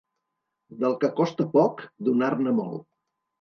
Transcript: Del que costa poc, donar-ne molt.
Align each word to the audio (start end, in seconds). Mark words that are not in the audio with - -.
Del 0.83 0.95
que 1.03 1.09
costa 1.19 1.47
poc, 1.51 1.85
donar-ne 2.09 2.55
molt. 2.63 2.85